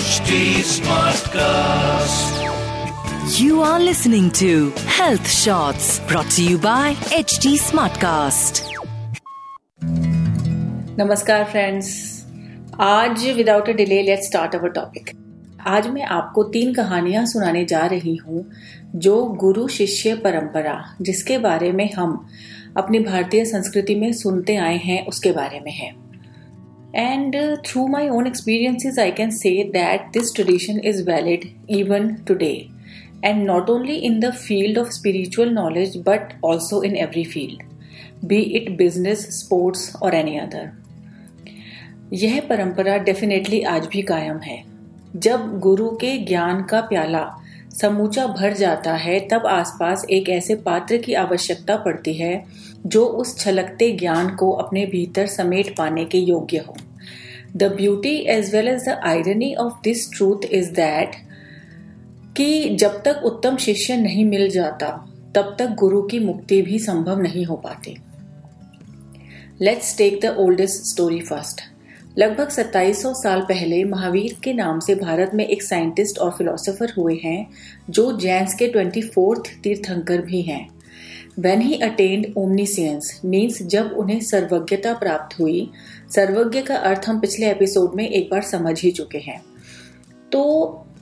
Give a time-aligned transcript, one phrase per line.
[0.00, 2.36] HD Smartcast.
[3.38, 8.60] You are listening to Health Shots brought to you by HT Smartcast.
[10.98, 11.90] नमस्कार friends
[12.80, 15.10] आज without a delay let's start our topic
[15.76, 18.44] आज मैं आपको तीन कहानियाँ सुनाने जा रही हूँ
[19.06, 22.20] जो गुरु शिष्य परंपरा जिसके बारे में हम
[22.76, 25.92] अपनी भारतीय संस्कृति में सुनते आए हैं उसके बारे में है
[26.92, 32.24] And uh, through my own experiences, I can say that this tradition is valid even
[32.24, 32.70] today.
[33.22, 37.62] And not only in the field of spiritual knowledge, but also in every field,
[38.26, 40.72] be it business, sports, or any other.
[42.12, 44.62] यह परंपरा definitely आज भी कायम है
[45.16, 47.24] जब गुरु के ज्ञान का प्याला
[47.80, 52.32] समूचा भर जाता है तब आसपास एक ऐसे पात्र की आवश्यकता पड़ती है
[52.86, 56.76] जो उस छलकते ज्ञान को अपने भीतर समेट पाने के योग्य हो।
[57.56, 61.12] The beauty as well as the irony of this truth is that
[62.36, 67.20] कि जब तक उत्तम शिष्य नहीं मिल जाता, तब तक गुरु की मुक्ति भी संभव
[67.20, 67.96] नहीं हो पाती।
[69.62, 71.60] Let's take the oldest story first
[72.18, 77.20] लगभग 2700 साल पहले महावीर के नाम से भारत में एक साइंटिस्ट और फिलोसोफर हुए
[77.24, 77.46] हैं,
[77.90, 80.68] जो जैन्स के ट्वेंटी फोर्थ तीर्थंकर भी हैं।
[81.38, 85.70] When he attained omniscience means जब उन्हें सर्वज्ञता प्राप्त हुई।
[86.14, 89.42] सर्वज्ञ का अर्थ हम पिछले एपिसोड में एक बार समझ ही चुके हैं।
[90.32, 90.40] तो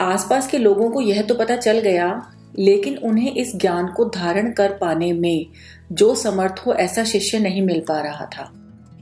[0.00, 4.52] आसपास के लोगों को यह तो पता चल गया, लेकिन उन्हें इस ज्ञान को धारण
[4.52, 5.46] कर पाने में
[5.92, 8.52] जो समर्थ हो ऐसा शिष्य नहीं मिल पा रहा था।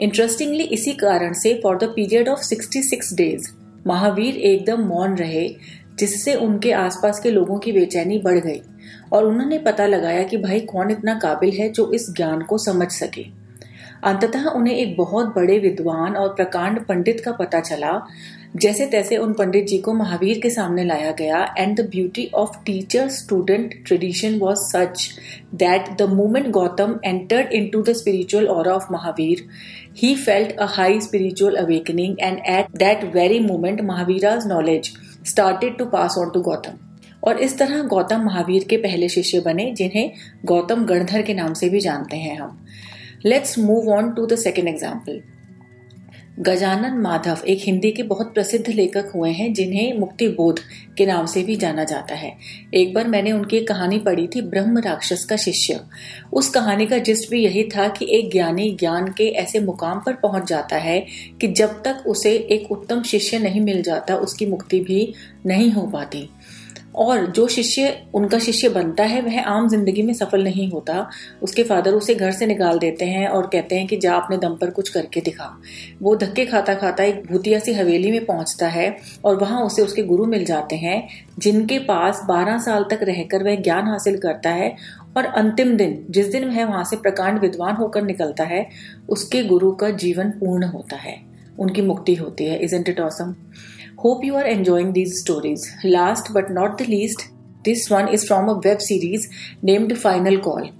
[0.00, 3.48] इंटरेस्टिंगली इसी कारण से for the period of 66 days
[3.86, 5.48] Mahavir एकदम मौन रहे,
[5.98, 8.60] जिससे उनके आसपास के लोगों की बेचैनी बढ़ गई।
[9.12, 12.90] और उन्होंने पता लगाया कि भाई कौन इतना काबिल है जो इस ज्ञान को समझ
[12.92, 13.24] सके।
[14.04, 18.00] अंततः उन्हें एक बहुत बड़े विद्वान और प्रकांड पंडित का पता चला
[18.56, 22.56] जैसे तैसे उन पंडित जी को महावीर के सामने लाया गया and the beauty of
[22.66, 25.08] teacher student tradition was such
[25.54, 29.46] that the moment Gautam entered into the spiritual aura of Mahavir
[29.96, 34.92] he felt a high spiritual awakening and at that very moment Mahavir's knowledge
[35.26, 36.85] started to pass on to Gautam
[37.26, 40.10] और इस तरह गौतम महावीर के पहले शिष्य बने, जिन्हें
[40.44, 42.66] गौतम गणधर के नाम से भी जानते हैं हम।
[43.26, 45.22] Let's move on to the second example
[46.40, 50.60] Gajanan Madhav एक हिंदी के बहुत प्रसिद्ध लेखक हुए हैं, जिन्हें मुक्ति बोध
[50.96, 52.32] के नाम से भी जाना जाता है।
[52.74, 55.80] एक बार मैंने उनकी एक कहानी पढ़ी थी, ब्रह्म राक्षस का शिष्य।
[56.32, 60.12] उस कहानी का जिस्ट भी यही था कि एक ज्ञानी ज्ञान के ऐसे मुकाम पर
[60.12, 61.00] पहुँच जाता है
[61.40, 65.12] कि जब तक उसे एक उत्तम शिष्य नहीं मिल जाता, उसकी मुक्ति भी
[65.46, 66.28] नहीं हो पाती।
[66.96, 71.08] और जो शिष्य, उनका शिष्य बनता है, वह आम ज़िंदगी में सफल नहीं होता।
[71.42, 74.56] उसके फादर उसे घर से निकाल देते हैं और कहते हैं कि जा अपने दम
[74.56, 75.60] पर कुछ करके दिखा।
[76.02, 80.02] वो धक्के खाता खाता एक भूतिया सी हवेली में पहुँचता है और वहाँ उसे उसके
[80.02, 81.08] गुरु मिल जाते हैं,
[81.38, 84.76] जिनके पास बारह साल तक रहकर वह ज्ञान हासिल करता है
[85.16, 88.66] और अंतिम दिन, जिस दिन वह वहाँ से प्रकांड विद्वान होकर निकलता है,
[89.08, 93.34] उसके गुरु का जीवन पूर्ण होता है। उनकी मुक्ति होती है। Is it awesome
[93.97, 95.69] Hope you are enjoying these stories.
[95.83, 97.29] Last but not the least,
[97.63, 99.27] this one is from a web series
[99.61, 100.71] named Final Call.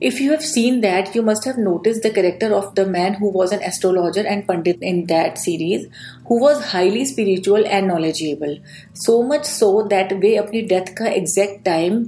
[0.00, 3.30] If you have seen that, you must have noticed the character of the man who
[3.30, 5.86] was an astrologer and pandit in that series,
[6.26, 8.58] who was highly spiritual and knowledgeable.
[8.92, 12.04] So much so that वे अपनी death का exact time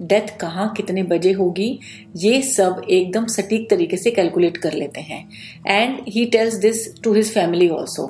[0.00, 1.78] death कहाँ कितने बजे होगी,
[2.16, 5.28] ये सब एकदम सटीक तरीके से कैलकुलेट कर लेते हैं।
[5.66, 8.06] And he tells this to his family also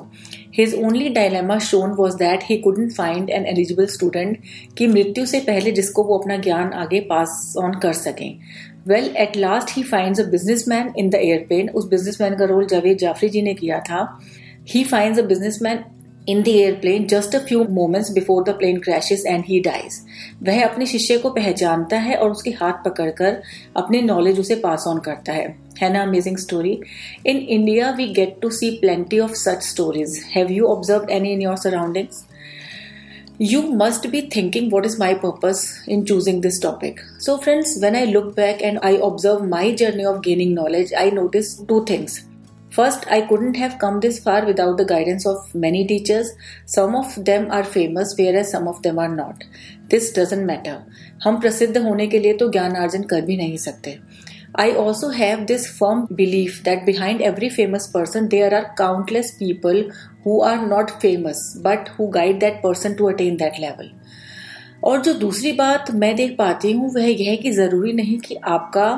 [0.57, 4.37] his only dilemma shown was that he couldn't find an eligible student
[4.77, 8.39] की मृत्यु से पहले जिसको वो अपना ज्ञान आगे पास ऑन कर सकें।
[8.87, 12.45] Well at last he find a business man in the airplane उस बिज़नेस मैन का
[12.45, 14.19] रोल जावेद जाफरी जी ने किया था।
[14.69, 15.83] He find a businessman
[16.27, 19.99] in the airplane just a few moments before the plane crashes and he dies
[20.43, 23.41] वह अपने शिष्य को पहचानता है और उसके हाथ पकड़कर
[23.77, 26.79] अपने नॉलेज उसे पास ऑन करता है। है ना amazing story
[27.25, 31.41] in India we get to see plenty of such stories have you observe any in
[31.41, 32.25] your surroundings
[33.41, 36.99] you must be thinking what is my purpose in choosing this topic.
[37.19, 41.09] So, friends, when I look back and I observe my journey of gaining knowledge, I
[41.09, 42.28] notice two things.
[42.71, 46.29] First, I couldn't have come this far without the guidance of many teachers.
[46.65, 49.43] Some of them are famous, whereas some of them are not.
[49.89, 50.75] This doesn't matter.
[51.23, 53.97] हम प्रसिद्ध होने के लिए तो ज्ञान अर्जन कर भी नहीं सकते
[54.55, 59.83] I also have this firm belief that behind every famous person there are countless people
[60.23, 63.91] who are not famous but who guide that person to attain that level.
[64.83, 68.89] और जो दूसरी बात मैं देख पाती हूँ वह यह कि ज़रूरी नहीं कि आपका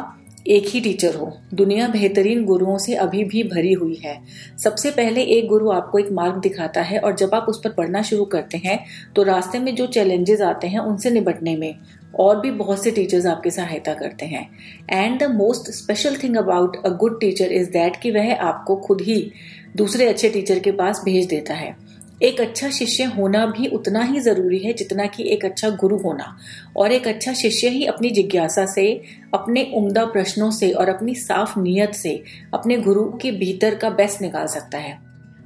[0.48, 4.18] एक ही टीचर हो। दुनिया बेहतरीन गुरुओं से अभी भी भरी हुई है।
[4.64, 8.02] सबसे पहले एक गुरु आपको एक मार्ग दिखाता है और जब आप उस पर पढ़ना
[8.02, 8.80] शुरू करते हैं
[9.16, 11.76] तो रास्ते में जो चैलेंजेस आते हैं, उनसे निपटने में
[12.20, 14.48] और भी बहुत से टीचर्स आपकी सहायता करते हैं।
[14.92, 19.02] And the most special thing about a good teacher is that कि वह आपको खुद
[19.02, 19.32] ही
[19.78, 21.76] दूसरे अच्छे टीचर के पास भेज देता है।
[22.24, 26.38] एक अच्छा शिष्य होना भी उतना ही ज़रूरी है जितना कि एक अच्छा गुरु होना।
[26.78, 29.02] और एक अच्छा शिष्य ही अपनी जिज्ञासा से,
[29.34, 32.24] अपने उम्दा प्रश्नों से और अपनी साफ़ नीयत से
[32.54, 34.98] अपने गुरु के भीतर का बेस्ट निकाल सकता है।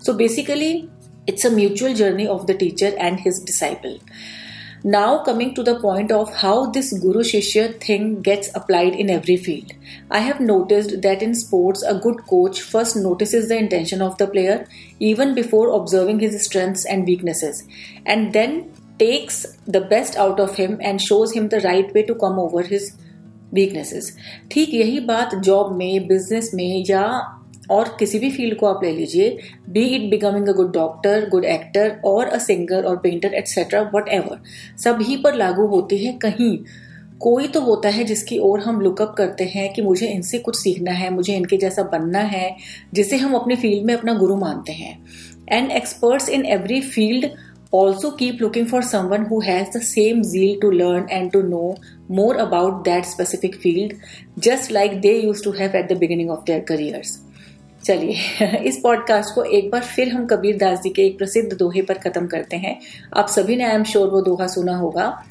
[0.06, 0.72] So basically
[1.30, 4.00] it's a mutual journey of the teacher and his disciple
[4.88, 9.36] Now, coming to the point of how this Guru Shishya thing gets applied in every
[9.36, 9.72] field.
[10.12, 14.28] I have noticed that in sports, a good coach first notices the intention of the
[14.28, 14.68] player
[15.00, 17.64] even before observing his strengths and weaknesses,
[18.06, 22.14] and then takes the best out of him and shows him the right way to
[22.14, 22.92] come over his
[23.52, 24.12] weaknesses.
[24.52, 27.35] ठीक यही बात job में business में या
[27.72, 29.38] और किसी भी field को आप ले लीजिए
[29.70, 34.42] be it becoming a good doctor good actor or a singer or painter etcetera whatever
[34.84, 36.58] सभी पर लागू होती है कहीं
[37.22, 40.92] कोई तो होता है जिसकी ओर हम लुकअप करते हैं कि मुझे इनसे कुछ सीखना
[40.92, 42.56] है मुझे इनके जैसा बनना है
[42.94, 44.98] जिसे हम अपने फ़ील्ड में अपना गुरु मानते हैं
[45.52, 47.30] and experts in every field
[47.74, 51.76] also keep looking for someone who has the same zeal to learn and to know
[52.10, 53.94] more about that specific field,
[54.40, 57.25] just like they used to have at the beginning of their careers.
[57.86, 61.82] चलिए, इस podcast को एक बार फिर हम कबीर दास जी के एक प्रसिद्ध दोहे
[61.82, 62.80] पर खत्म करते हैं।
[63.18, 65.24] आप सभी ने आई एम श्योर वो दोहा सुना होगा।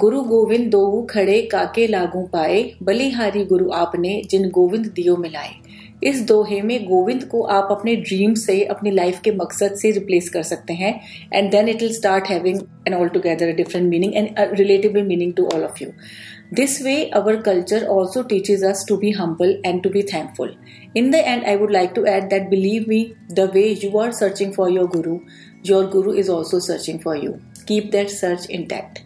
[0.00, 5.50] गुरु गोविंद दो खड़े काके लागू पाए, बलिहारी गुरु आपने जिन गोविंद दियो मिलाए।
[6.04, 10.28] इस दोहे में गोविंद को आप अपने ड्रीम से, अपनी लाइफ के मकसद से रिप्लेस
[10.28, 11.00] कर सकते हैं।
[11.32, 15.64] And then it will start having an altogether different meaning and relatable meaning to all
[15.64, 15.88] of you
[16.56, 20.54] This way, our culture also teaches us to be humble and to be thankful.
[20.94, 24.12] In the end, I would like to add that believe me, the way you are
[24.12, 25.18] searching for your guru,
[25.62, 27.42] your guru is also searching for you.
[27.66, 29.02] Keep that search intact.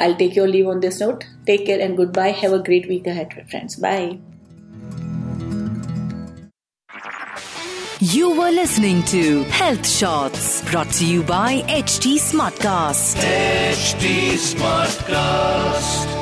[0.00, 1.24] I'll take your leave on this note.
[1.46, 2.30] Take care and goodbye.
[2.30, 3.76] Have a great week ahead, friends.
[3.76, 4.18] Bye.
[8.00, 13.22] You were listening to Health Shots brought to you by HT Smartcast.
[13.22, 16.21] HT Smartcast.